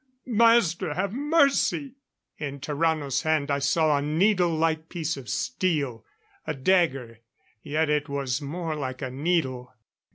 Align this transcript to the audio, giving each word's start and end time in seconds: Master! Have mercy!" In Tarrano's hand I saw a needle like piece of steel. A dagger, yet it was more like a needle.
Master! 0.25 0.95
Have 0.95 1.13
mercy!" 1.13 1.93
In 2.39 2.59
Tarrano's 2.59 3.21
hand 3.21 3.51
I 3.51 3.59
saw 3.59 3.95
a 3.95 4.01
needle 4.01 4.49
like 4.49 4.89
piece 4.89 5.15
of 5.15 5.29
steel. 5.29 6.03
A 6.47 6.55
dagger, 6.55 7.19
yet 7.61 7.87
it 7.87 8.09
was 8.09 8.41
more 8.41 8.73
like 8.75 9.03
a 9.03 9.11
needle. 9.11 9.75